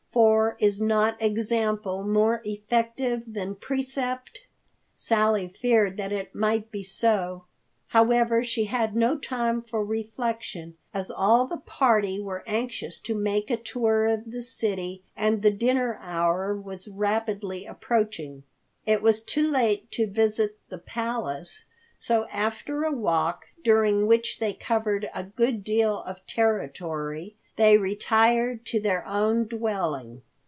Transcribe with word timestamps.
For 0.13 0.57
is 0.59 0.81
not 0.81 1.15
example 1.21 2.03
more 2.03 2.41
effective 2.43 3.21
than 3.25 3.55
precept? 3.55 4.41
Sally 4.93 5.47
feared 5.47 5.95
that 5.95 6.11
it 6.11 6.35
might 6.35 6.69
be 6.69 6.83
so. 6.83 7.45
However, 7.87 8.43
she 8.43 8.65
had 8.65 8.93
no 8.93 9.17
time 9.17 9.61
for 9.61 9.85
reflection, 9.85 10.75
as 10.93 11.09
all 11.09 11.47
the 11.47 11.55
party 11.59 12.19
were 12.19 12.43
anxious 12.45 12.99
to 12.99 13.15
make 13.15 13.49
a 13.49 13.55
tour 13.55 14.05
of 14.05 14.29
the 14.31 14.41
city, 14.41 15.01
and 15.15 15.41
the 15.43 15.51
dinner 15.51 15.97
hour 16.01 16.53
was 16.59 16.89
rapidly 16.89 17.65
approaching. 17.65 18.43
It 18.85 19.01
was 19.01 19.23
too 19.23 19.49
late 19.49 19.89
to 19.91 20.07
visit 20.07 20.57
the 20.67 20.77
Palace, 20.79 21.63
so 21.99 22.25
after 22.33 22.83
a 22.83 22.91
walk, 22.91 23.45
during 23.63 24.07
which 24.07 24.39
they 24.39 24.51
covered 24.53 25.09
a 25.15 25.23
good 25.23 25.63
deal 25.63 26.01
of 26.03 26.27
territory, 26.27 27.37
they 27.57 27.77
retired 27.77 28.65
to 28.65 28.79
their 28.79 29.05
own 29.05 29.45
dwelling. 29.45 30.19